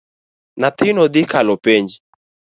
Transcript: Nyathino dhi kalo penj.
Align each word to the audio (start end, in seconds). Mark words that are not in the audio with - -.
Nyathino 0.59 1.03
dhi 1.13 1.21
kalo 1.31 1.53
penj. 1.63 1.89